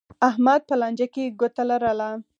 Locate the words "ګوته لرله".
1.39-2.09